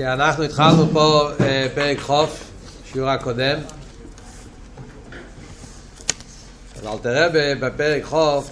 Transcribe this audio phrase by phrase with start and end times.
[0.00, 2.50] כן, אנחנו התחלנו פה אה, פרק חוף,
[2.92, 3.58] שיעור הקודם.
[6.76, 8.50] אז אלתר רבה בפרק חוף,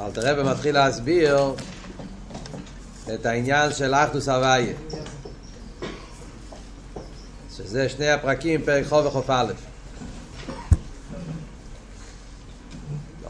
[0.00, 1.54] אלתר רבה מתחיל להסביר
[3.14, 4.74] את העניין של אחדוס הוויה.
[7.56, 9.52] שזה שני הפרקים, פרק חוף וחוף א'.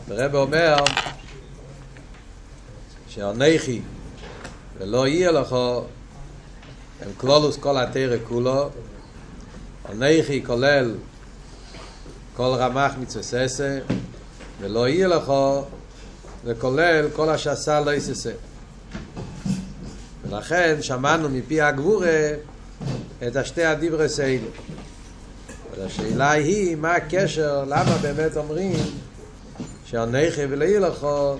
[0.08, 0.76] רבה אומר
[3.08, 3.80] שאונכי
[4.78, 5.84] ולא יהיה לכו
[7.04, 8.68] הם כלולוס כל התרא כולו.
[9.88, 10.94] אונכי כולל
[12.36, 13.78] כל רמח מצוססה
[14.60, 15.64] ולא יהיה לכו
[16.44, 18.30] וכולל כל השסה לא יססה
[20.24, 22.30] ולכן שמענו מפי הגבורה
[23.26, 24.48] את השתי הדיברס האלו
[25.78, 28.76] והשאלה היא מה הקשר, למה באמת אומרים
[29.84, 31.36] שאונכי ולא יהיה לכו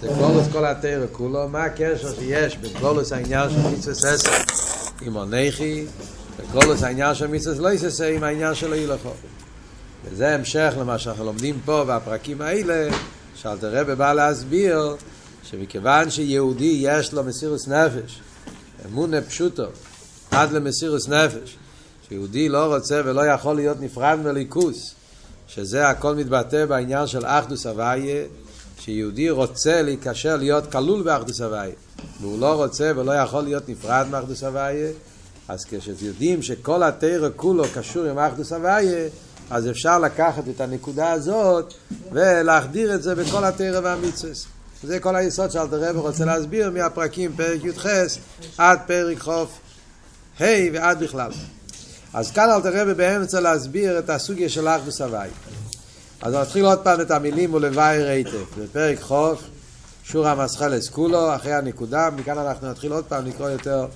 [0.00, 5.14] זה כלולוס כל התרא כולו, מה הקשר שיש בין כלולוס העניין של מצווה ססר עם
[5.14, 5.84] עונכי,
[6.36, 9.12] וכלולוס העניין של מצווה לא יססר עם העניין של הילכו.
[10.04, 12.88] וזה המשך למה שאנחנו לומדים פה בפרקים האלה,
[13.34, 14.96] שאלתר רבי בא להסביר
[15.42, 18.20] שמכיוון שיהודי יש לו מסירוס נפש,
[18.86, 19.66] אמונה פשוטו,
[20.30, 21.56] עד למסירוס נפש,
[22.08, 24.94] שיהודי לא רוצה ולא יכול להיות נפרד מליכוס,
[25.48, 28.24] שזה הכל מתבטא בעניין של אחדוס הוויה,
[28.80, 31.74] שיהודי רוצה להיקשר להיות כלול באחדוס הוויה
[32.20, 34.90] והוא לא רוצה ולא יכול להיות נפרד מאחדוס הוויה
[35.48, 39.08] אז כשיודעים שכל התרא כולו קשור עם אחדוס הוויה
[39.50, 41.74] אז אפשר לקחת את הנקודה הזאת
[42.12, 44.32] ולהחדיר את זה בכל התרא והמצווה
[44.82, 47.86] זה כל היסוד שאלתר רבי רוצה להסביר מהפרקים פרק י"ח
[48.58, 49.58] עד פרק חוף
[50.40, 51.30] ה' ועד בכלל.
[52.14, 55.30] אז כאן אלתר רבי באמצע להסביר את הסוגיה של אחדוס הוויה
[56.22, 58.58] אז נתחיל עוד פעם את המילים ולוואי רייטף.
[58.58, 59.42] בפרק חוף,
[60.04, 63.86] שור המסחלס כולו, אחרי הנקודה, מכאן אנחנו נתחיל עוד פעם לקרוא יותר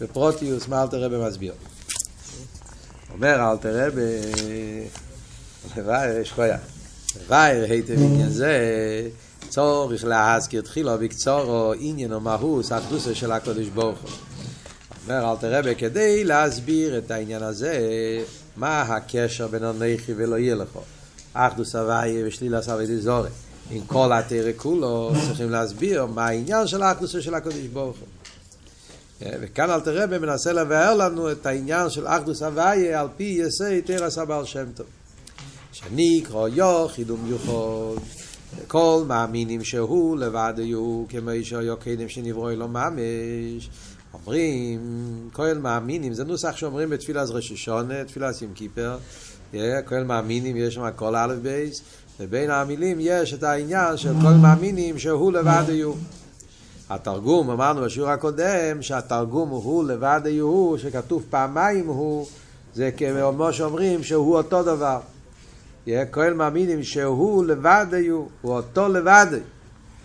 [0.00, 1.52] בפרוטיוס מה אלתר רבי מסביר.
[3.12, 4.00] אומר אלתר רבי,
[5.76, 6.58] לוואי, יש חויה.
[7.20, 8.58] לוואי רייטף עניין זה,
[9.48, 14.10] צורך להזכיר תחילו בקצורו עניין או מהוס, אחדוסה של הקודש ברוך הוא.
[15.04, 17.78] אומר אלתר רבי, כדי להסביר את העניין הזה,
[18.56, 20.78] מה הקשר בין הנכי ולא יהיה לך.
[21.32, 23.28] אחדוס הוויה ושלילה סבי זורי.
[23.70, 28.08] עם כל התרא כולו צריכים להסביר מה העניין של האחדוס של הקדוש ברוך הוא.
[29.40, 34.10] וכאן אל תראה מנסה לבאר לנו את העניין של אחדוס הוויה על פי יסי תרא
[34.10, 34.86] סבל שם טוב.
[35.72, 37.98] שנקרא יו חידום יוחוד.
[38.68, 43.70] כל מאמינים שהוא לבד היו כמו שהיו קדם שנברו אלו ממש.
[44.14, 44.80] אומרים,
[45.32, 46.92] כל מאמינים, זה נוסח שאומרים
[47.52, 48.98] השונה, תפילת ים כיפר.
[49.84, 51.82] כל מאמינים יש שם כל א' בייס,
[52.20, 55.92] ובין המילים יש את העניין של כל מאמינים שהוא לבד יהיו.
[56.90, 62.26] התרגום, אמרנו בשיעור הקודם, שהתרגום הוא לבד יהיו, שכתוב פעמיים הוא,
[62.74, 65.00] זה כמו שאומרים שהוא אותו דבר.
[66.10, 69.26] כל מאמינים שהוא לבד יהיו, הוא אותו לבד.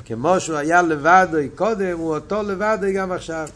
[0.06, 3.50] כמו שהוא היה לבד קודם, הוא אותו לבד גם עכשיו.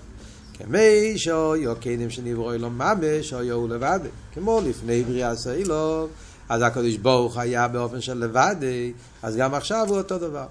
[0.54, 4.00] כמי שאויו קיינים שנברו אלו ממש, אויו הוא לבד.
[4.34, 6.08] כמו לפני בריאה סאילו,
[6.50, 8.56] אז הקדוש ברוך היה באופן של לבד,
[9.24, 10.46] אז גם עכשיו הוא אותו דבר.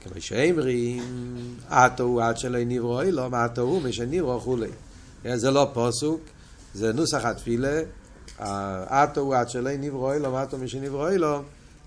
[0.00, 1.02] כמו שאמרים,
[1.70, 4.70] עתו הוא עד שלא נברו אלו, עתו הוא משנברו וכולי.
[5.34, 6.20] זה לא פוסוק,
[6.74, 7.80] זה נוסח התפילה,
[8.86, 11.42] עתו הוא עד שלא נברו אלו, עתו משנברו אלו,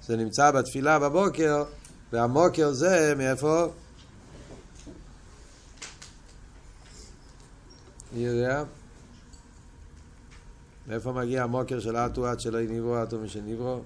[0.07, 1.63] זה נמצא בתפילה בבוקר,
[2.13, 3.65] והמוקר זה מאיפה?
[8.15, 8.63] מי יודע?
[10.87, 13.81] מאיפה מגיע המוקר של אטו עד שלא יניברו אטו משניברו?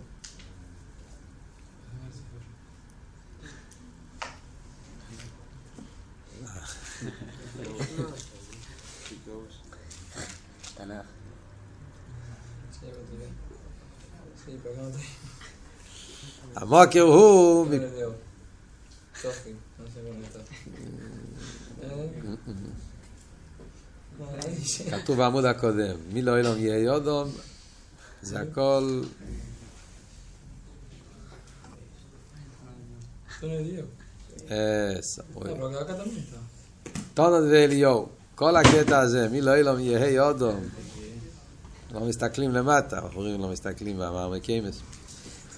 [16.55, 17.67] המוקר הוא...
[24.91, 27.29] כתוב בעמוד הקודם, מי לא אילום יהיה יודום,
[28.21, 29.01] זה הכל...
[37.13, 40.59] טונות ואליהו, כל הקטע הזה, מי לא אילום יהיה יודום,
[41.93, 44.81] לא מסתכלים למטה, הבחורים לא מסתכלים במאמר קיימס.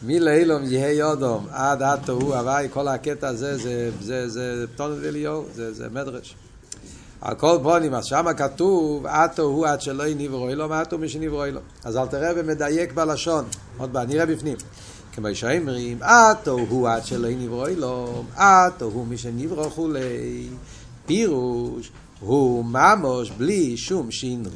[0.03, 3.57] מי לאילום יהיה יודום, עד עד תוהו הוואי, כל הקטע הזה,
[4.27, 6.35] זה טונות ואליהו, זה מדרש.
[7.21, 11.45] על כל פונים, אז שמה כתוב, עתו הוא עד שלא נברו אלו, מעטו מי שנברו
[11.45, 11.59] אלו.
[11.83, 13.45] אז אל תראה ומדייק בלשון,
[13.77, 14.57] עוד פעם, נראה בפנים.
[15.13, 20.47] כמו שאומרים, עתו הוא עד שלא נברו אלו, עתו הוא מי שנברו כולי.
[21.05, 24.51] פירוש, הוא ממוש בלי שום שינוי.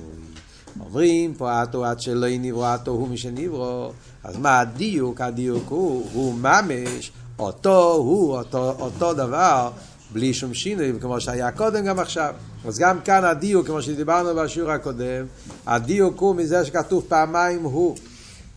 [0.79, 3.91] אומרים פה אטו עד שלא נברא אטו הוא משנברו,
[4.23, 5.21] אז מה הדיוק?
[5.21, 9.71] הדיוק הוא, הוא ממש אותו הוא, אותו, אותו דבר,
[10.15, 12.33] בלי שום שינוי, כמו שהיה קודם גם עכשיו.
[12.65, 15.25] אז גם כאן הדיוק, כמו שדיברנו בשיעור הקודם,
[15.67, 17.97] הדיוק הוא מזה שכתוב פעמיים הוא.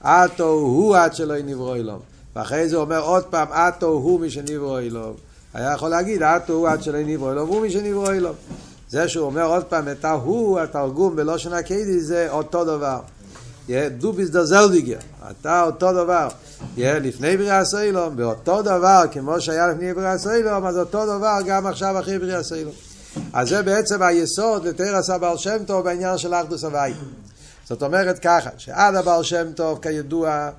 [0.03, 1.99] אטו הוא עד שלא נברוא אלום.
[2.37, 5.13] ואחרי זה אומר עוד פעם, אטו הוא משנברוא אלום.
[5.55, 8.35] היה יכול להגיד, אטו הוא עד שלא נברוא אלום, הוא משנברוא אלום.
[8.89, 13.01] זה שהוא אומר עוד פעם את ההוא, התרגום בלושן הקיידי זה אותו דבר.
[13.99, 14.99] דו ביז זלדיגר,
[15.31, 16.29] אתה אותו דבר.
[16.77, 22.01] לפני בריאה סוילום, באותו דבר, כמו שהיה לפני בריאה סוילום, אז אותו דבר גם עכשיו
[22.01, 22.75] אחרי בריאה סוילום.
[23.33, 26.93] אז זה בעצם היסוד לתרס הבעל שם טוב בעניין של אחדוס הוואי.
[27.65, 30.51] זאת אומרת ככה, שעד הבעל שם טוב, כידוע,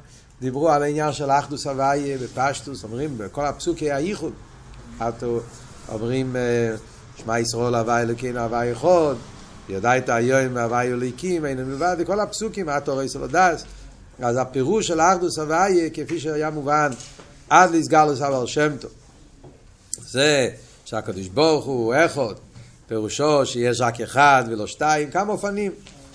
[0.42, 4.34] דיברו על העניין של אחדוס הוואי בפשטוס, אומרים בכל הפסוקי הייחוד.
[5.90, 6.36] אומרים
[7.16, 9.16] שמע ישראל הוואי אלוקינו הוואי אחד,
[9.70, 13.64] ידעת היום הוואי אלוקים, אין מלבד, וכל הפסוקים, התורה סלודס.
[14.22, 16.92] אז הפירוש של אחדוס הוואי, כפי שהיה מובן
[17.50, 18.92] עד לסגלוס הבעל שם טוב.
[19.98, 20.50] זה
[20.86, 22.34] שהקדוש ברוך הוא אחד,
[22.88, 25.72] פירושו שיש רק אחד ולא שתיים, כמה אופנים.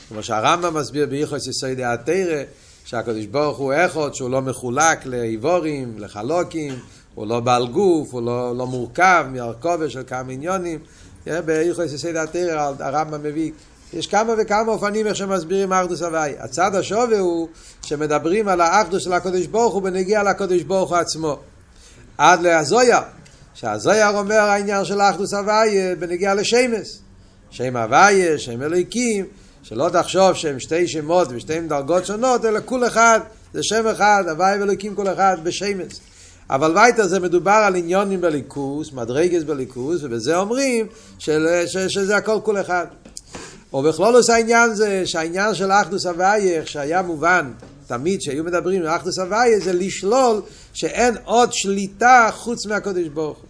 [0.08, 2.42] כמו שהרמב"ם מסביר ביחס יסודי התרא,
[2.84, 6.78] שהקדוש ברוך הוא אחד, שהוא לא מחולק לאיבורים, לחלוקים,
[7.14, 10.78] הוא לא בעל גוף, הוא לא, לא מורכב מהרכובת של כמה עניונים.
[11.26, 13.52] ביחס יסודי התרא הרמב"ם מביא
[13.94, 16.35] יש כמה וכמה אופנים איך שמסבירים אחדוס הוואי.
[16.38, 17.49] הצד השווה הוא
[17.82, 21.38] שמדברים על האחדוס של הקדוש ברוך הוא בנגיע לקדוש ברוך הוא עצמו.
[22.19, 23.00] עד להזויה,
[23.55, 26.99] שהזויר אומר העניין של אחדוס הוואי בנגיע לשמס.
[27.50, 29.26] שם הוואי, שם אלוהיקים,
[29.62, 33.20] שלא תחשוב שהם שתי שמות ושתי דרגות שונות, אלא כול אחד,
[33.52, 36.00] זה שם אחד, הוואי ואלוהיקים כל אחד בשמס.
[36.50, 40.87] אבל וייטר זה מדובר על עניונים בליכוס, מדרגס בליכוס, ובזה אומרים
[41.19, 42.87] של, ש, שזה הכל כול אחד.
[43.74, 47.52] ובכלולוס העניין זה שהעניין של אחדוס הוויה, שהיה מובן
[47.86, 50.42] תמיד שהיו מדברים על אחדוס הוויה, זה לשלול
[50.72, 53.48] שאין עוד שליטה חוץ מהקדוש ברוך הוא.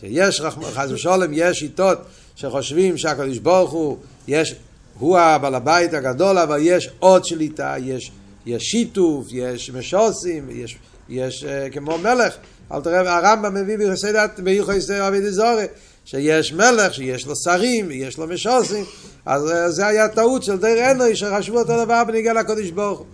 [0.00, 0.40] שיש,
[0.74, 1.98] חס ושלום, יש שיטות
[2.36, 3.96] שחושבים שהקדוש ברוך הוא,
[4.28, 4.54] יש,
[4.98, 8.12] הוא הבעל הבית הגדול, אבל יש עוד שליטה, יש,
[8.46, 10.78] יש שיתוף, יש משוסים, יש,
[11.08, 12.34] יש uh, כמו מלך.
[12.72, 14.06] אל תראה, הרמב"ם מביא ביחסי
[14.38, 15.64] ביחסי עביד זורי,
[16.06, 18.84] שיש מלך, שיש לו שרים, ויש לו משוסים,
[19.26, 23.06] אז אה, זה היה טעות של דייר אנוי שחשבו אותו דבר בניגע לקודש ברוך הוא.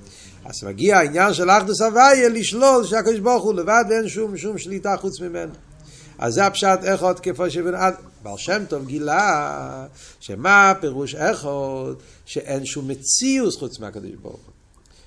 [0.45, 4.97] אז מגיע העניין של אחדוס הוויה לשלול שהקודש ברוך הוא לבד ואין שום, שום שליטה
[4.97, 5.53] חוץ ממנו.
[6.19, 7.95] אז זה הפשט איכות כפי שבן עד...
[8.23, 9.87] בר שם טוב גילה
[10.21, 14.52] שמה פירוש איכות שאין שום מציאוס חוץ מהקדוש ברוך הוא.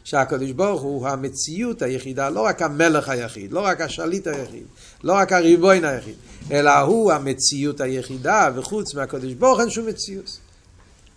[0.05, 4.63] שהקדוש ברוך הוא המציאות היחידה, לא רק המלך היחיד, לא רק השליט היחיד,
[5.03, 6.15] לא רק הריבוין היחיד,
[6.51, 10.39] אלא הוא המציאות היחידה, וחוץ מהקדוש ברוך אין שום מציאות.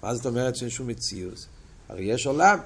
[0.02, 1.46] מה זאת אומרת שאין שום מציאות?
[1.88, 2.58] הרי יש עולם,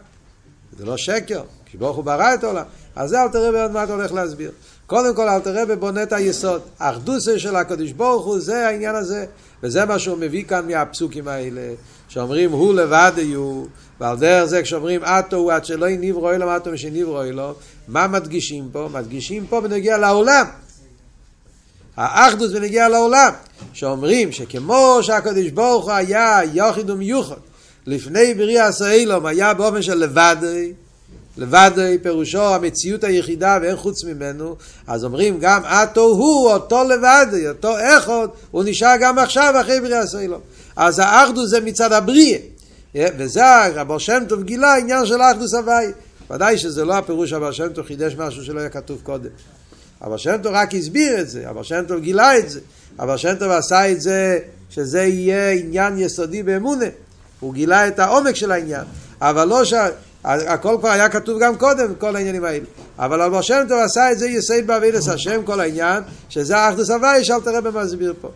[0.79, 2.65] זה לא שקר, כי ברוך הוא ברא את העולם.
[2.97, 4.51] אז זה אלתר רבי עוד מעט הולך להסביר.
[4.87, 6.63] קודם כל אלתר רבי בונה את היסוד.
[6.79, 9.27] האחדוסה של הקדוש ברוך הוא זה העניין הזה.
[9.63, 11.75] וזה מה שהוא מביא כאן מהפסוקים האלה,
[12.13, 13.65] שאומרים הוא לבד יהיו,
[14.01, 17.55] ועל דרך זה כשאומרים אטו הוא עד שלא נברוא אלו, אטו משנברוא אלו,
[17.89, 18.89] מה מדגישים פה?
[18.93, 20.47] מדגישים פה בנגיע לעולם.
[21.97, 23.33] האחדוס בנגיע לעולם,
[23.73, 27.37] שאומרים שכמו שהקדוש ברוך הוא היה יחיד ומיוחד,
[27.87, 30.73] לפני בריאה סאילום היה באופן של לבדי,
[31.37, 37.75] לבדי פירושו המציאות היחידה ואין חוץ ממנו, אז אומרים גם אתו הוא, אותו לבדי, אותו
[37.99, 40.41] אחד, הוא נשאר גם עכשיו אחרי בריאה סאילום.
[40.77, 42.39] אז האחדוס זה מצד הבריאה,
[42.95, 45.87] וזה רבו שם טוב גילה עניין של האחדוס הוואי.
[46.31, 49.31] ודאי שזה לא הפירוש אבל שם טוב חידש משהו שלא היה כתוב קודם.
[50.03, 52.61] אבל שם טוב רק הסביר את זה, אבל שם טוב גילה את זה,
[52.99, 54.39] אבל שם טוב עשה את זה
[54.71, 56.87] שזה יהיה עניין יסודי באמונה.
[57.41, 58.85] הוא גילה את העומק של העניין,
[59.21, 59.75] אבל לא ש...
[60.25, 62.65] הכל כבר היה כתוב גם קודם, כל העניינים האלה.
[62.99, 67.25] אבל אבו שם טוב עשה את זה יסייד בעבידת השם, כל העניין, שזה האחדוס הוואי,
[67.25, 68.31] שאל תראה במה מסביר פה.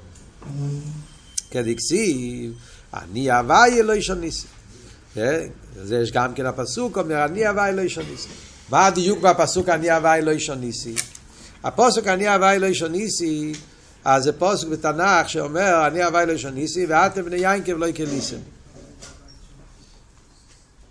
[1.51, 2.53] כדקסיב,
[2.95, 4.47] אני הוואי אלוהי שניסי.
[5.15, 8.29] זה יש גם כן הפסוק, אומר אני הוואי אלוהי שניסי.
[8.71, 10.95] מה הדיוק בפסוק אני הוואי אלוהי שניסי?
[11.65, 13.53] הפוסק אני הוואי אלוהי שניסי,
[14.05, 18.37] אז זה פוסק בתנ"ך שאומר אני הוואי אלוהי שניסי, ואתם בני יינקב לא יקליסם.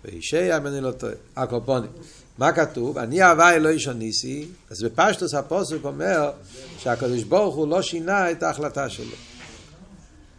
[0.06, 1.90] וישע אם אני לא טועה, הקופונים.
[2.38, 2.98] מה כתוב?
[2.98, 6.30] אני אהבה אלוהי שניסי, אז בפשטוס הפוסק אומר
[6.78, 9.16] שהקדוש ברוך הוא לא שינה את ההחלטה שלו.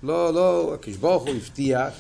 [0.04, 1.94] לא, לא, הקדוש ברוך הוא הבטיח,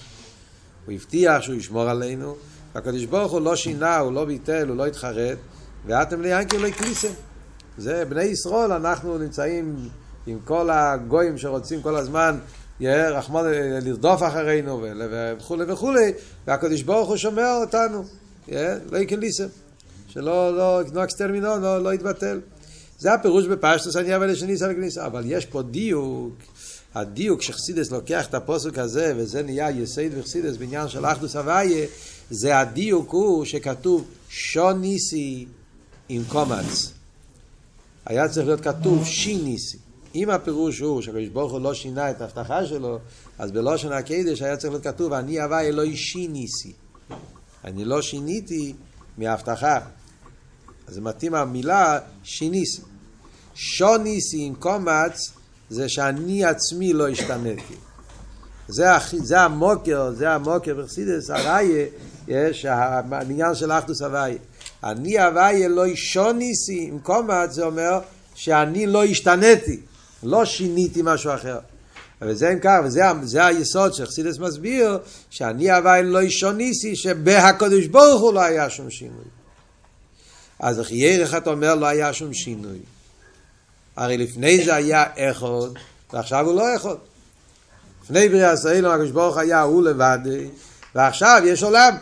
[0.86, 2.36] הוא הבטיח שהוא ישמור עלינו,
[2.75, 5.38] והקדוש ברוך הוא לא שינה, הוא לא ביטל, הוא לא התחרט,
[5.86, 7.13] ואתם ליינקי לא הקליסם.
[7.77, 9.89] זה בני ישראל, אנחנו נמצאים
[10.27, 12.39] עם כל הגויים שרוצים כל הזמן
[12.81, 13.46] רחמון
[13.84, 14.86] לרדוף אחרינו
[15.38, 16.12] וכולי וכולי,
[16.48, 18.03] והקדוש ברוך הוא שומר אותנו,
[18.91, 19.48] לא יקליסם,
[20.07, 22.39] שלא, לא, לא אקסטרמינו, לא, לא יתבטל.
[23.00, 26.34] זה הפירוש בפשטוס אני אבל שניסה וכניסה, אבל יש פה דיוק,
[26.96, 31.86] הדיוק שחסידס לוקח את הפוסק הזה, וזה נהיה יסייד וחסידס בעניין של אחדוס הוויה,
[32.29, 35.46] זה הדיוק הוא שכתוב שוניסי
[36.10, 36.91] עם קומץ.
[38.05, 39.77] היה צריך להיות כתוב שיניסי.
[40.17, 43.00] אם הפירוש הוא שהקדוש ברוך הוא לא שינה את ההבטחה שלו,
[43.39, 46.74] אז בלושן הקדש היה צריך להיות כתוב, אני הווה אלוהי שיניסי.
[47.63, 48.74] אני לא שיניתי
[49.17, 49.79] מההבטחה.
[50.88, 52.81] אז זה מתאים המילה שיניסי.
[53.55, 55.31] שוניסי עם קומץ
[55.69, 57.75] זה שאני עצמי לא השתנתי.
[58.67, 58.86] זה,
[59.17, 61.29] זה המוקר, זה המוקר בחסידס,
[62.27, 64.38] יש העניין של אחדוס הוויה.
[64.83, 68.00] אני הוויה לא שוניסי עם קומץ זה אומר
[68.36, 69.79] שאני לא השתנתי.
[70.27, 71.60] לא שיניתי משהו אחר.
[72.22, 78.34] וזה אם כך, וזה זה היסוד שחסידס מסביר, שאני הווי לא אישוניסי, שבהקדוש ברוך הוא
[78.34, 79.25] לא היה שום שינוי.
[80.60, 82.79] אז איך ירח אתה אומר לא היה שום שינוי.
[83.96, 85.69] הרי לפני זה היה אחד,
[86.13, 86.96] ועכשיו הוא לא אחד.
[88.03, 90.19] לפני בריאה ישראל, הקדוש ברוך היה הוא לבד,
[90.96, 91.98] ועכשיו יש עולם.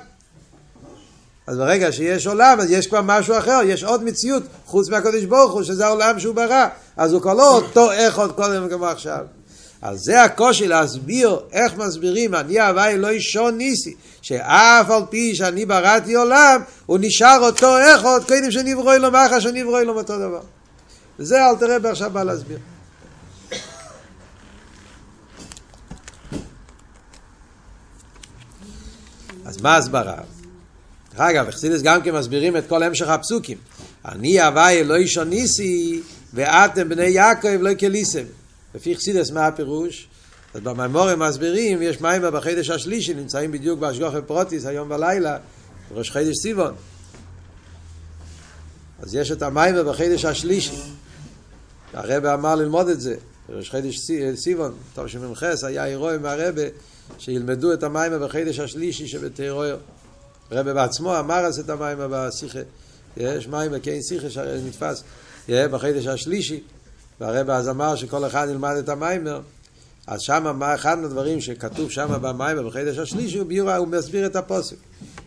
[1.48, 5.52] אז ברגע שיש עולם, אז יש כבר משהו אחר, יש עוד מציאות חוץ מהקדוש ברוך
[5.52, 6.68] הוא, שזה העולם שהוא ברא.
[6.98, 9.26] אז הוא כבר לא אותו אחד קודם כמו עכשיו.
[9.82, 15.66] אז זה הקושי להסביר איך מסבירים אני הווי אלוהי שון ניסי שאף על פי שאני
[15.66, 20.42] בראתי עולם הוא נשאר אותו אחד קודם שנברואי לו מחש שנברואי לו אותו דבר
[21.20, 22.60] וזה אל תראה בעכשיו בא להסביר
[29.46, 30.35] אז מה הסברה?
[31.16, 33.58] דרך אגב, אכסידס גם כן מסבירים את כל המשך הפסוקים.
[34.06, 36.02] אני הווי אלוהי שוניסי
[36.34, 38.24] ואתם בני יעקב לא כליסם.
[38.76, 40.08] לפי אכסידס מה הפירוש?
[40.54, 45.38] אז במימורים מסבירים, יש מים בחדש השלישי, נמצאים בדיוק באשגוחי פרוטיס היום בלילה,
[45.92, 46.74] ראש חדש סיבון.
[49.00, 50.76] אז יש את המים בחדש השלישי.
[51.94, 53.16] הרב אמר ללמוד את זה,
[53.50, 53.96] ראש חדש
[54.36, 56.62] סיבון, טוב שממחס, היה אירוע עם הרבה,
[57.18, 59.78] שילמדו את המים בחדש השלישי שבתירויר.
[60.52, 62.60] רבי בעצמו אמר אז את המים בשיחה.
[63.18, 65.04] יש מים בקיין שיחה שנתפס
[65.50, 66.64] בחידש השלישי.
[67.20, 69.42] והרבי אז אמר שכל אחד ילמד את המיימר.
[70.08, 74.76] אז שם, אחד מהדברים שכתוב שם במיימר בחידש השלישי, הוא, ביור, הוא מסביר את הפוסק.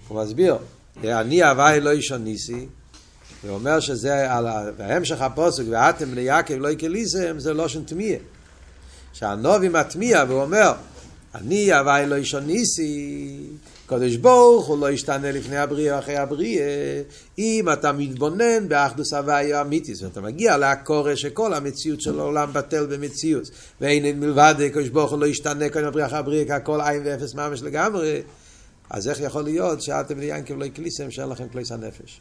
[0.09, 0.57] הוא מסביר,
[1.05, 2.67] אני הווי לא איש הניסי,
[3.45, 4.47] ואומר שזה, על
[4.79, 8.19] ההמשך הפוסק, ואתם בני יעקב לא יקליסם, זה לא שם תמיה.
[9.13, 10.73] שהנובי מטמיע ואומר,
[11.35, 13.41] אני הווי לא איש הניסי,
[13.89, 17.03] קדוש ברוך הוא לא ישתנה לפני הבריאה ואחרי הבריאה.
[17.39, 22.53] אם אתה מתבונן באחדוס הוויה אמיתי, זאת אומרת, אתה מגיע לעקורא שכל המציאות של העולם
[22.53, 23.51] בטל במציאות.
[23.81, 27.35] ואין מלבד קדוש ברוך הוא לא ישתנה קודם הבריאה אחרי הבריאה, כי הכל עין ואפס
[27.35, 28.23] ממש לגמרי.
[28.91, 32.21] אז איך יכול להיות שאתם ליאנקים לא יקליסם שאין לכם כליס הנפש?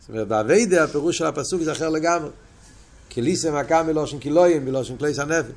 [0.00, 2.30] זאת אומרת, באביידה הפירוש של הפסוק זה אחר לגמרי.
[3.12, 5.52] כליסם הקם מלושן כילויים, מלושן כליס הנפש.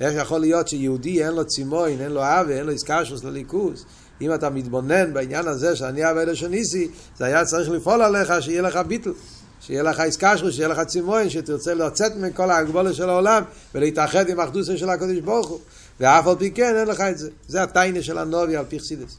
[0.00, 3.84] איך יכול להיות שיהודי אין לו צימוין, אין לו אבי, אין לו איסקשוס לליכוס?
[4.20, 6.88] אם אתה מתבונן בעניין הזה שאני אבי אלו שניסי,
[7.18, 9.12] זה היה צריך לפעול עליך שיהיה לך ביטל,
[9.60, 13.42] שיהיה לך איסקשוס, שיהיה לך צימוין, שתרצה לצאת מכל ההגבולה של העולם
[13.74, 15.60] ולהתאחד עם האחדוסה של הקדוש ברוך הוא.
[16.00, 17.30] ואף על פי כן אין לך את זה.
[17.48, 19.18] זה הטיינה של הנובי על פי חסידס.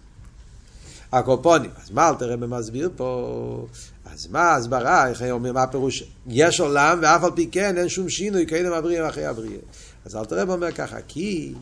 [1.12, 1.69] הקופונים.
[1.84, 3.65] אז מה אלתר רבי מסביר פה?
[4.13, 6.03] אז מה ההסברה, איך אומר, מה הפירוש?
[6.27, 9.60] יש עולם ואף על פי כן אין שום שינוי קדם הבריאה ואחרי הבריאה.
[10.07, 11.53] אז אל תראה אומר ככה, כי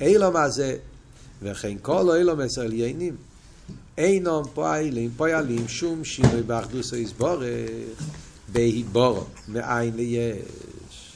[0.00, 0.76] אילו מה זה,
[1.42, 3.16] וכן כל אילו מסר עליינים,
[3.98, 7.44] אינם פועלים, פועלים שום שינוי באחדוס היסבורך,
[8.52, 11.12] בהיבורו, מאין ליש.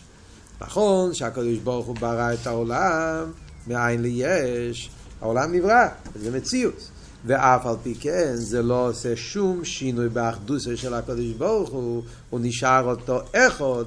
[0.61, 3.32] נכון שהקדוש ברוך הוא ברא את העולם,
[3.66, 6.90] מאין ליש, העולם נברא, זה מציאות.
[7.26, 12.40] ואף על פי כן זה לא עושה שום שינוי באחדוסה של הקדוש ברוך הוא, הוא
[12.42, 13.84] נשאר אותו אחד,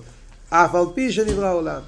[0.49, 1.81] אף על פי שנברא עולם.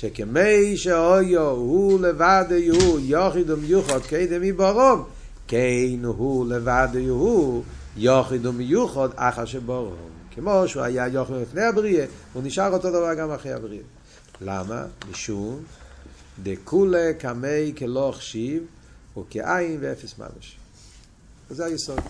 [0.00, 5.04] שכמי שאויו הוא לבד הוא יוחיד ומיוחד קדם יברום
[5.48, 7.62] כן הוא לבד הוא
[7.96, 9.94] יוחיד ומיוחד אחר שברום
[10.30, 13.82] כמו שהוא היה יוחיד לפני הבריאה הוא נשאר אותו דבר גם אחרי הבריאה.
[14.40, 14.84] למה?
[15.10, 15.62] משום
[16.42, 18.62] דכולה קמי כלא החשיב
[19.18, 20.56] וכעין ואפס ממש
[21.50, 22.00] זה היסוד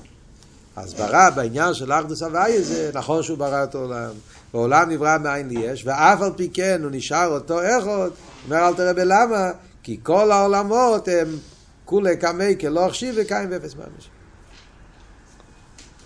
[0.76, 4.10] הסברה בעניין של אחדוס הוויה זה נכון שהוא ברא את העולם
[4.54, 8.10] ועולם נברא מאין ליש ואף על פי כן הוא נשאר אותו אחד
[8.44, 9.50] אומר אל תראה בלמה
[9.82, 11.36] כי כל העולמות הם
[11.84, 14.08] כולי קמי כלא החשיב וקיים ואפס ממש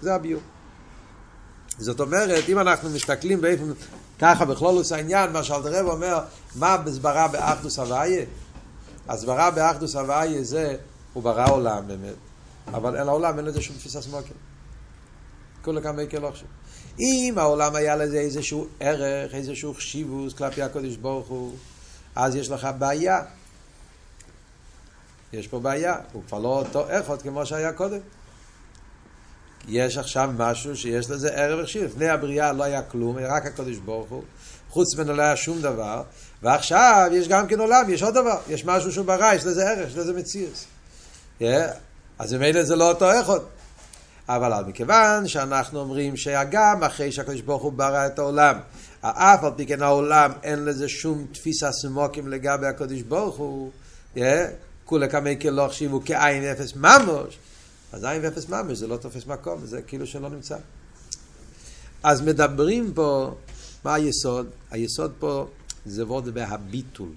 [0.03, 0.41] זה הביור
[1.79, 3.65] זאת אומרת אם אנחנו מסתכלים באיפה
[4.23, 6.21] ככה בכלולוס העניין, מה שאלתר רב אומר,
[6.57, 8.25] מה בסברה באחדוס הוויה?
[9.09, 10.77] הסברה באחדוס הוויה זה,
[11.13, 12.15] הוא ברא עולם באמת,
[12.67, 14.35] אבל אין העולם, אין לזה שום תפיסה סמוקר.
[15.65, 16.49] כולה כמה יקר לא עכשיו.
[17.01, 21.55] אם העולם היה לזה איזשהו ערך, איזשהו חשיבוס כלפי הקודש ברוך הוא,
[22.15, 23.21] אז יש לך בעיה.
[25.33, 27.99] יש פה בעיה, הוא כבר לא אותו איכות כמו שהיה קודם.
[29.69, 31.85] יש עכשיו משהו שיש לזה ערב החשיב.
[31.85, 34.23] לפני הבריאה לא היה כלום, רק הקודש ברוך הוא.
[34.71, 36.03] חוץ ממנו לא היה שום דבר,
[36.43, 39.89] ועכשיו יש גם כן עולם, יש עוד דבר, יש משהו שהוא ברא, יש לזה ערך,
[39.89, 40.65] יש לזה מציאות.
[41.41, 41.45] Yeah.
[42.19, 43.49] אז ממילא זה לא אותו איכות.
[44.29, 48.59] אבל מכיוון שאנחנו אומרים שהגם אחרי שהקדוש ברוך הוא ברא את העולם,
[49.01, 53.71] אף על פי כן העולם אין לזה שום תפיסה סמוקים לגבי הקדוש ברוך הוא,
[54.85, 57.39] כולי כמי כלא החשיבו כעין אפס ממוש,
[57.93, 60.57] אז עין ואפס ממוש זה לא תופס מקום, זה כאילו שלא נמצא.
[62.03, 63.35] אז מדברים פה,
[63.85, 64.51] מה היסוד?
[64.71, 65.47] היסוד פה
[65.87, 67.09] זה וורד בהביטול.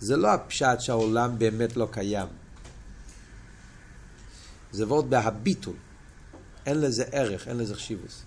[0.00, 2.26] זה לא הפשט שהעולם באמת לא קיים.
[4.74, 5.74] זה וורד בהביטול.
[6.66, 8.22] אין לזה ערך, אין לזה חשיבוס.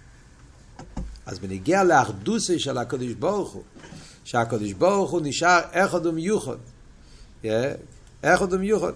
[1.26, 3.64] אז בנגיע לאחדוסי של הקדוש ברוך הוא,
[4.24, 6.56] שהקדוש ברוך הוא נשאר אחד ומיוחד.
[8.22, 8.94] אחד ומיוחד.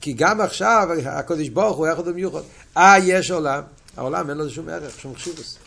[0.00, 2.40] כי גם עכשיו הקדוש ברוך הוא אחד ומיוחד.
[2.76, 3.62] אה, יש עולם,
[3.96, 5.58] העולם אין לזה שום ערך, שום חשיבוס.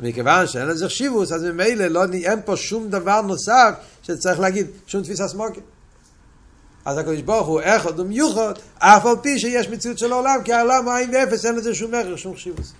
[0.00, 5.02] ומכיוון שאין לזה חשיבוס, אז ממילא לא, אין פה שום דבר נוסף שצריך להגיד, שום
[5.02, 5.64] תפיסה סמוקית.
[6.84, 10.84] אז הקדוש ברוך הוא אחד ומיוחד, אף על פי שיש מציאות של העולם, כי העולם
[10.84, 12.72] הוא עין ואפס, אין לזה שום ערך, שום חשיבוס.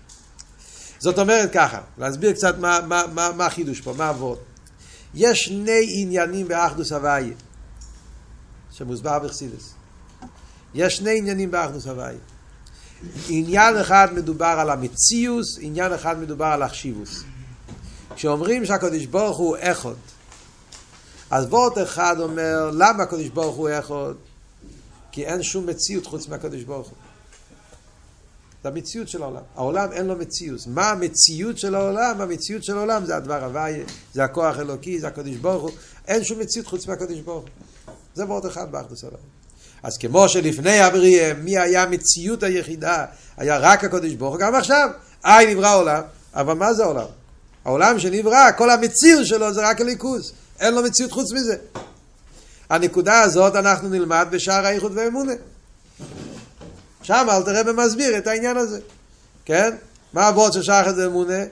[0.98, 4.38] זאת אומרת ככה, להסביר קצת מה, מה, מה, מה החידוש פה, מה עבוד.
[5.14, 7.34] יש שני עניינים באחדוס הוויה,
[8.72, 9.74] שמוסבר בחסידס.
[10.74, 12.18] יש שני עניינים באחדוס הוויה.
[13.28, 17.22] עניין אחד מדובר על המציאוס, עניין אחד מדובר על החשיבוס.
[18.14, 19.94] כשאומרים שהקדוש ברוך הוא אחד,
[21.30, 24.14] אז וורט אחד אומר, למה הקדוש ברוך הוא אחד?
[25.12, 26.96] כי אין שום מציאות חוץ מהקדוש ברוך הוא.
[28.62, 29.42] זה המציאות של העולם.
[29.56, 30.60] העולם אין לו מציאות.
[30.66, 32.20] מה המציאות של העולם?
[32.20, 35.70] המציאות של העולם זה הדבר הוויה, זה הכוח אלוקי, זה הקדוש ברוך הוא.
[36.08, 37.94] אין שום מציאות חוץ מהקדוש ברוך הוא.
[38.14, 39.18] זה וורט אחד באחדוס העולם.
[39.82, 43.06] אז כמו שלפני הבריאה, מי היה המציאות היחידה?
[43.36, 44.90] היה רק הקדוש ברוך הוא, גם עכשיו.
[45.24, 46.02] איי נברא עולם,
[46.34, 47.06] אבל מה זה העולם?
[47.64, 50.32] העולם שנברא, כל המציאות שלו זה רק הליכוז.
[50.60, 51.56] אין לו מציאות חוץ מזה.
[52.70, 55.32] הנקודה הזאת אנחנו נלמד בשער האיחוד והאמונה.
[57.02, 58.80] שם אל תראה ומסביר את העניין הזה.
[59.44, 59.70] כן?
[60.12, 61.44] מה הוורד של שחר ואמונה?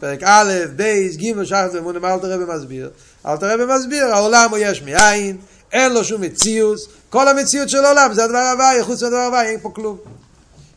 [0.00, 2.90] פרק א', בייס, ג', שחר ואמונה, מה אל תראה ומסביר?
[3.26, 5.36] אל תראה ומסביר, העולם הוא יש מאין,
[5.72, 6.78] אין לו שום מציאות,
[7.10, 9.96] כל המציאות של העולם זה הדבר הוואי, חוץ מהדבר הוואי אין פה כלום.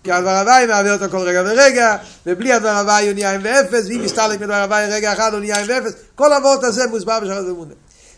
[0.06, 3.86] כי הדבר הוואי מעביר אותו כל רגע ורגע, ובלי הדבר הוואי הוא נהיה עם ואפס,
[3.90, 7.46] ואם מסתלק מדבר הוואי רגע אחד הוא נהיה עם ואפס, כל הוורד הזה מוסבר בשחר
[7.48, 7.74] ואמונה.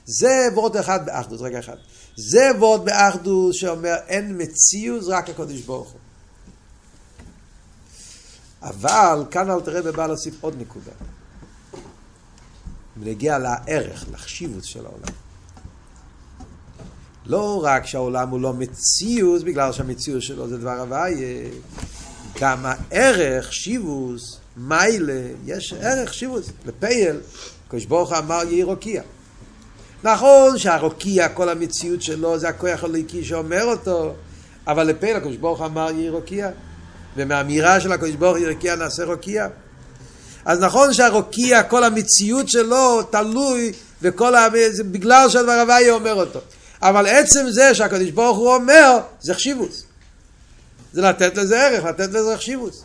[0.06, 1.76] זה וורד אחד באחדות, רגע אחד.
[2.18, 6.00] זה וורד באחדות שאומר אין מציאות, רק הקודש ברוך הוא.
[8.62, 10.92] אבל כאן אל תראה בבא להוסיף עוד נקודה.
[12.98, 15.27] ונגיע לערך, לחשיבות של העולם.
[17.30, 21.50] לא רק שהעולם הוא לא מציאות, בגלל שהמציאות שלו זה דבר הוויה,
[22.42, 27.16] גם הערך, שיבוס, מיילה, יש ערך שיבוס, לפייל,
[27.68, 29.02] הקדוש ברוך אמר יהי רוקיע.
[30.04, 34.14] נכון שהרוקיע, כל המציאות שלו זה הכוח הליקי שאומר אותו,
[34.68, 36.50] אבל לפייל הקדוש ברוך אמר יהי רוקיע,
[37.16, 39.48] ומהאמירה של הקדוש ברוך יהי רוקיע נעשה רוקיע.
[40.46, 44.48] אז נכון שהרוקיע, כל המציאות שלו תלוי, וכל ה...
[44.92, 46.40] בגלל שהדבר הוויה אומר אותו.
[46.82, 49.84] אבל עצם זה שהקדוש ברוך הוא אומר, זה חשיבוס.
[50.94, 52.84] זה לתת לזה ערך, לתת לזה חשיבוס.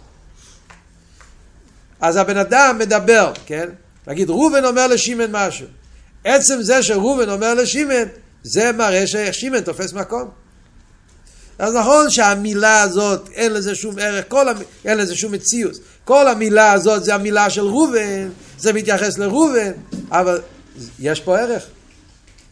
[2.01, 3.69] אז הבן אדם מדבר, כן?
[4.07, 5.67] נגיד ראובן אומר לשמן משהו.
[6.25, 8.05] עצם זה שראובן אומר לשמן,
[8.43, 10.31] זה מראה ששמן תופס מקום.
[11.59, 14.57] אז נכון שהמילה הזאת אין לזה שום ערך, כל המ...
[14.85, 15.75] אין לזה שום מציאות.
[16.05, 18.29] כל המילה הזאת זה המילה של ראובן,
[18.59, 19.73] זה מתייחס לראובן,
[20.11, 20.41] אבל
[20.99, 21.63] יש פה ערך.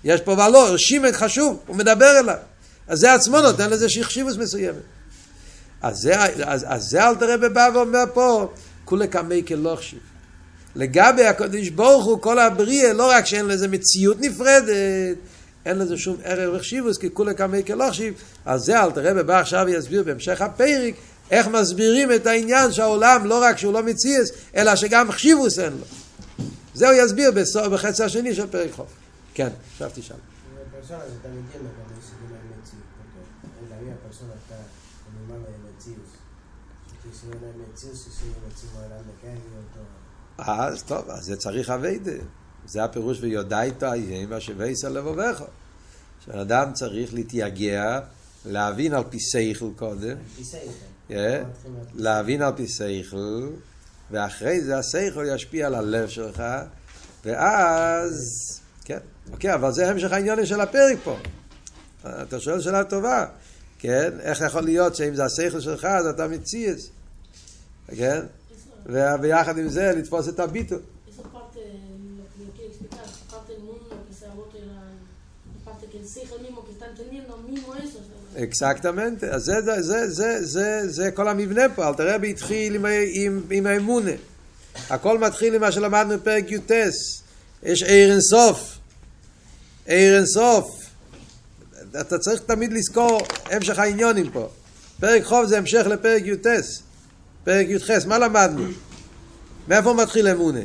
[0.04, 2.36] יש פה ולא, שימן חשוב, הוא מדבר אליו.
[2.88, 4.76] אז זה עצמו נותן לזה שחשיבוס מסוימת.
[5.82, 8.52] אז זה, אז, אז זה אל תראה בבא ואומר פה,
[8.84, 9.98] כולי קמי כלא חשיב.
[10.76, 15.16] לגבי הקדוש ברוך הוא, כל הבריאה, לא רק שאין לזה מציאות נפרדת,
[15.66, 18.14] אין לזה שום ערך וחשיבוס, כי כולי קמי כלא חשיב.
[18.46, 20.94] אז זה אל תראה בבא עכשיו יסביר בהמשך הפרק,
[21.30, 25.84] איך מסבירים את העניין שהעולם, לא רק שהוא לא מציאס, אלא שגם חשיבוס אין לו.
[26.74, 27.32] זה הוא יסביר
[27.70, 28.88] בחצי השני של פרק חוף.
[29.34, 30.16] כן, עכשיו תשאל.
[40.38, 42.12] אז טוב, אז זה צריך אביידה.
[42.66, 45.42] זה הפירוש ויודעת איים אשר וייסע לבובך.
[46.24, 48.00] שבן אדם צריך להתייגע,
[48.46, 50.16] להבין על פי שכל קודם,
[51.10, 51.12] yeah,
[51.94, 53.48] להבין על פי שכל,
[54.10, 56.42] ואחרי זה השכל ישפיע על הלב שלך,
[57.24, 58.16] ואז,
[58.90, 58.98] כן,
[59.32, 61.16] אוקיי, אבל זה המשך העניין של הפרק פה.
[62.04, 63.26] אתה שואל שאלה טובה,
[63.78, 64.10] כן?
[64.20, 66.90] איך יכול להיות שאם זה השכל שלך אז אתה מציאס,
[67.96, 68.20] כן?
[68.86, 70.76] וביחד עם זה לתפוס את הביטו.
[78.42, 82.84] אקסקטמנט, אז זה, זה, זה, זה, זה, זה כל המבנה פה, אל תראה התחיל עם,
[83.12, 84.12] עם, עם האמונה.
[84.88, 86.70] הכל מתחיל עם מה שלמדנו בפרק י"ט.
[87.62, 88.79] יש עיר אינסוף.
[89.90, 90.80] עיר אינסוף.
[92.00, 94.48] אתה צריך תמיד לזכור המשך העניונים פה.
[95.00, 96.46] פרק חוב זה המשך לפרק י"ט.
[97.44, 98.64] פרק י"ח, מה למדנו?
[99.68, 100.60] מאיפה מתחיל אמונה?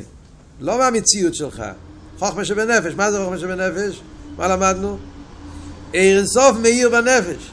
[0.60, 1.62] לא מהמציאות שלך.
[2.18, 4.00] חוכמה שבנפש, מה זה חוכמה שבנפש?
[4.36, 4.98] מה למדנו?
[5.92, 7.50] עיר אינסוף מאיר בנפש.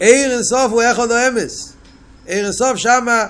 [0.00, 1.72] עיר אינסוף הוא אחד האמס.
[2.26, 3.26] עיר אינסוף שמה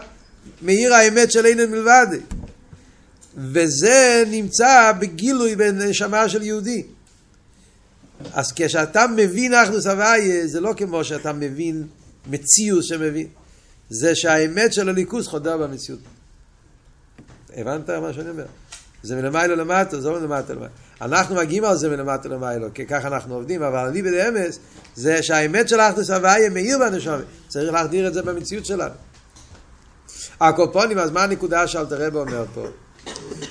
[0.62, 2.06] מאיר האמת של אין מלבד.
[3.36, 6.82] וזה נמצא בגילוי בנשמה של יהודי.
[8.32, 11.86] אז כשאתה מבין אחדוס הוויה, זה לא כמו שאתה מבין
[12.26, 13.26] מציאות שמבין.
[13.90, 16.00] זה שהאמת של הליכוס חודר במציאות.
[17.56, 18.46] הבנת מה שאני אומר?
[19.02, 20.68] זה מלמעלה למטה, זה לא מלמטה למטה.
[21.00, 24.58] אנחנו מגיעים על זה מלמטה למעלה, כי ככה אנחנו עובדים, אבל אני בדאמס,
[24.94, 27.18] זה שהאמת של האחדוס הוויה מאיר בנשמה.
[27.48, 28.94] צריך להחדיר את זה במציאות שלנו.
[30.40, 32.66] הקופונים, אז מה הנקודה שאלתרבה אומר פה?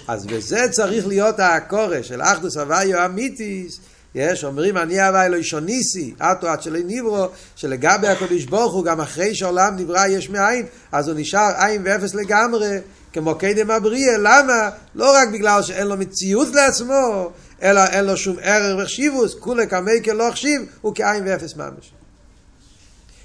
[0.07, 3.79] אז בזה צריך להיות הקורא של אחדוס הוויה אמיתיס,
[4.17, 9.01] יש, אומרים אני הווה אלוהי ניסי, אטו עד שלא נברו, שלגבי הקדוש ברוך הוא גם
[9.01, 12.77] אחרי שהעולם נברא יש מאין, אז הוא נשאר עין ואפס לגמרי,
[13.13, 14.69] כמו קדם הבריאה, למה?
[14.95, 20.03] לא רק בגלל שאין לו מציאות לעצמו, אלא אין לו שום ערך וחשיבוס, כולי כמי
[20.03, 21.91] כלא חשיב, הוא כאין ואפס ממש.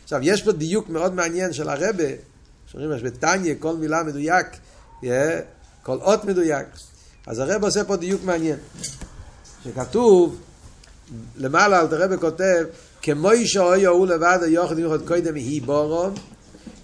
[0.05, 2.05] עכשיו, יש פה דיוק מאוד מעניין של הרבה,
[2.67, 4.47] שאומרים שבתניא כל מילה מדויק,
[5.03, 5.07] yeah,
[5.83, 6.67] כל אות מדויק.
[7.27, 8.57] אז הרב עושה פה דיוק מעניין.
[9.65, 10.37] שכתוב,
[11.37, 12.65] למעלה אל תראה כותב,
[13.03, 16.15] כמו שאוי הוא לבד היוחד מיוחד קודם היא בורום,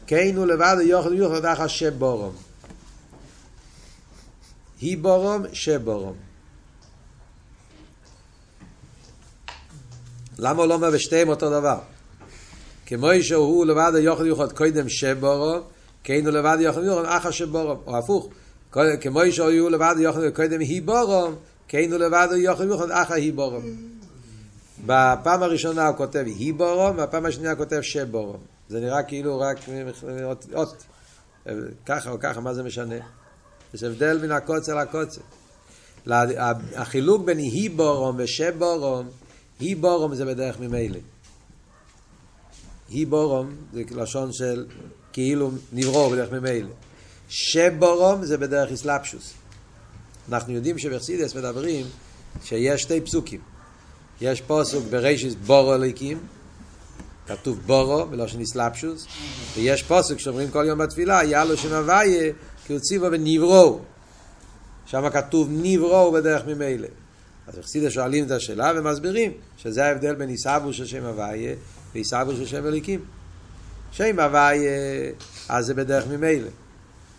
[0.07, 2.35] כן הוא לבד היוחד מיוחד אחר שבורום.
[4.81, 6.15] היא בורום, שבורום.
[10.39, 11.79] למה הוא לא אומר בשתיהם אותו דבר?
[12.87, 15.61] כמו שהוא לבד היוחד מיוחד קודם שבורום,
[16.05, 18.29] כן הוא לבד היוחד מיוחד אחר שבורום, או הפוך.
[19.01, 21.35] כמו שהיו לבד יוכל קודם היבורום,
[21.69, 23.98] כן הוא לבד יוכל יוכל אחר היבורום.
[24.87, 28.41] בפעם הראשונה הוא כותב היבורום, והפעם השנייה הוא כותב שבורום.
[28.69, 29.59] זה נראה כאילו רק
[30.55, 30.85] אות,
[31.87, 32.95] ככה או ככה, מה זה משנה?
[33.75, 35.21] יש הבדל בין הקוצר לקוצר.
[36.77, 39.09] החילוק בין היבורום ושבורום,
[39.61, 40.99] היבורום זה בדרך ממילא.
[42.89, 44.67] היבורום זה לשון של
[45.13, 46.71] כאילו נברור בדרך ממילא.
[47.29, 49.33] שבורום זה בדרך אסלאפשוס.
[50.29, 51.87] אנחנו יודעים שבחסידס מדברים
[52.45, 53.41] שיש שתי פסוקים.
[54.21, 56.19] יש פסוק ברישיס בורו אליקים,
[57.27, 59.07] כתוב בורו בלושן אסלאפשוס,
[59.57, 62.33] ויש פסוק שאומרים כל יום בתפילה, יאלו הוויה,
[62.67, 63.81] כי הוא ציבו בנברו.
[64.87, 66.89] שם כתוב נברו בדרך ממילא.
[67.47, 71.55] אז בחסידס שואלים את השאלה ומסבירים שזה ההבדל בין עיסאוו של שם הוויה
[71.95, 73.01] ועיסאוו של שם אליקים.
[73.93, 74.71] שם הוויה,
[75.49, 76.49] אז זה בדרך ממילא.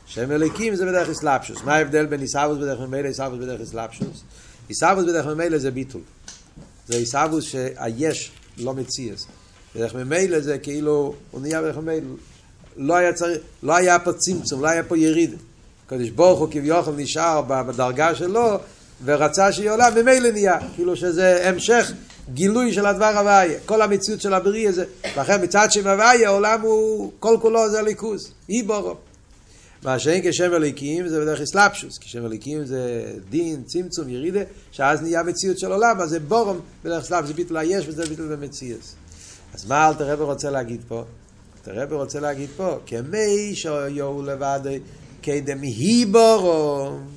[0.06, 1.64] שם אליקים זה בדרך אסלאפשוס.
[1.64, 4.24] מה ההבדל בין עיסאוווס בדרך ממילא עיסאוווס בדרך אסלאפשוס?
[4.68, 6.02] עיסאוווס בדרך ממילא זה ביטול.
[6.90, 9.26] זה עיסאוווס שהיש לא מציאס.
[9.76, 12.16] בדרך ממילא זה כאילו, הוא נהיה בדרך ממילא.
[12.78, 12.96] לא
[13.76, 15.36] היה לא פה צמצום, לא היה פה יריד.
[15.86, 18.60] הקדוש ברוך הוא כביכול נשאר בדרגה שלו,
[19.06, 20.58] ורצה שיהיה עולם, ממילא נהיה.
[20.76, 21.92] כאילו שזה המשך
[22.34, 23.60] גילוי של הדבר הוויה.
[23.66, 24.86] כל המציאות של הבריאה זה,
[25.18, 28.32] לכן מצד שם הוויה, העולם הוא, כל כולו זה ליכוז.
[28.50, 28.96] אי בורו.
[29.84, 34.40] מה שאין כשם אליקים זה בדרך אסלאפשוס, כשם אליקים זה דין, צמצום, ירידה,
[34.72, 38.36] שאז נהיה מציאות של עולם, אז זה בורום בדרך אסלאפשוס, זה ביטול היש וזה ביטול
[38.36, 38.94] במציאות.
[39.54, 41.04] אז מה אלתר רבי רוצה להגיד פה?
[41.58, 44.60] אלתר רבי רוצה להגיד פה, כמי שיהו לבד
[45.62, 47.08] היא בורום.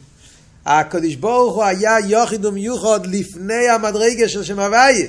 [0.66, 5.06] הקדוש ברוך הוא היה יוחיד ומיוחד לפני המדרגה של שם הוויה,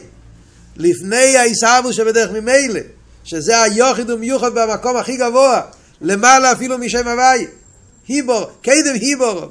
[0.78, 2.80] לפני העיסאוו שבדרך ממילא,
[3.24, 5.62] שזה היוחיד ומיוחד במקום הכי גבוה.
[6.04, 7.48] למעלה אפילו משם הוואי.
[8.08, 9.48] היבור, קדם היבורו.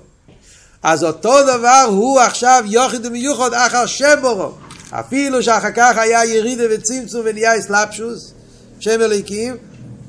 [0.83, 4.53] אז אותו דבר הוא עכשיו יוחיד ומיוחד אחר שבורו.
[4.91, 8.33] אפילו שאחר כך היה ירידה וצמצום ונהיה אסלאפשוס,
[8.81, 9.57] שם אליקים,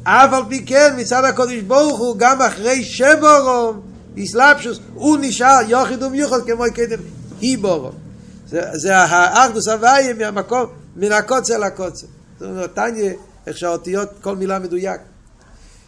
[0.03, 3.73] אף על פי כן מצד הקודש ברוך הוא גם אחרי שבורו
[4.17, 6.99] איסלאפשוס, הוא נשאר יוחיד ומיוחד כמו קדם
[7.41, 7.91] היבורו.
[8.47, 12.07] זה, זה האחדוס הוויה מהמקום, מן הקוצר לקוצר.
[12.39, 13.13] זאת אומרת, תניא,
[13.47, 15.01] איך שהאותיות, כל מילה מדויק.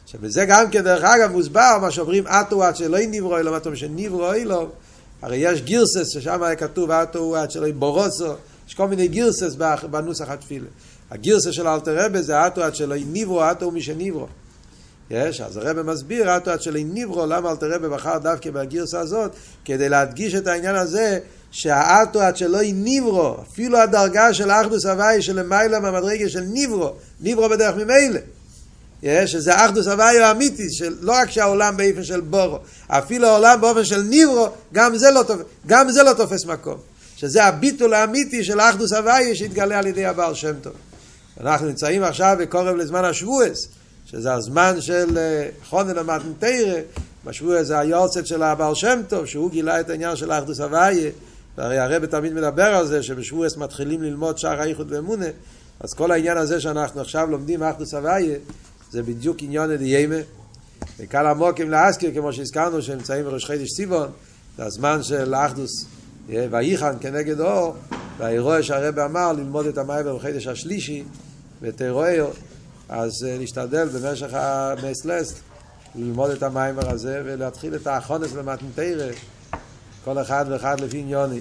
[0.05, 3.57] עכשיו, וזה גם כן, דרך אגב, מוסבר, מה שאומרים אטו עד שלא נברו אלו, מה
[3.57, 4.69] אתה אומר שנברו אלו,
[5.21, 8.33] הרי יש גירסס, ששם היה כתוב אטו עד שלא בורוסו,
[8.67, 9.55] יש כל מיני גירסס
[9.91, 10.67] בנוסח התפילה.
[11.11, 14.27] הגירסס של אלתר רבה זה אטו עד שלא נברו, אטו מי שנברו.
[15.09, 19.31] יש, אז הרב מסביר, אטו עד שלא נברו, למה אלתר רבה בחר דווקא בגירסה הזאת,
[19.65, 21.19] כדי להדגיש את העניין הזה,
[21.51, 27.75] שהאטו עד שלא נברו, אפילו הדרגה של אחדוס הוואי שלמעלה מהמדרגה של נברו, נברו בדרך
[27.75, 28.19] ממילא.
[29.25, 30.67] שזה אחדוס הוויה האמיתי,
[31.01, 35.43] לא רק שהעולם באופן של בורו, אפילו העולם באופן של ניברו, גם זה לא, תופס,
[35.67, 36.77] גם זה לא תופס מקום.
[37.17, 40.73] שזה הביטול האמיתי של אחדוס הוויה שהתגלה על ידי הבעל שם טוב.
[41.41, 43.67] אנחנו נמצאים עכשיו בקורב לזמן השבועס,
[44.05, 46.79] שזה הזמן של אה, חונן המתנתרא,
[47.25, 51.11] בשבועס זה היורצת של הבעל שם טוב, שהוא גילה את העניין של אחדוס הוויה,
[51.57, 55.25] והרי הרב תמיד מדבר על זה שבשבועס מתחילים ללמוד שער האיחוד ואמונה,
[55.79, 58.37] אז כל העניין הזה שאנחנו עכשיו לומדים אחדוס הוויה,
[58.91, 60.15] זה בדיוק עניון הדיימה.
[60.99, 64.07] וקל עמוקים להזכיר, כמו שהזכרנו, שנמצאים בראש חידש סיבון,
[64.57, 65.85] זה הזמן של אחדוס
[66.27, 67.75] ויחן כנגד אור,
[68.17, 71.03] והאירוע שהרבא אמר ללמוד את המייבר בחידש השלישי,
[71.61, 72.29] ואת אירועו,
[72.89, 75.39] אז נשתדל במשך המסלסט
[75.95, 79.11] ללמוד את המיימר הזה ולהתחיל את האחונס במתנתרא,
[80.05, 81.39] כל אחד ואחד לפי עניוני.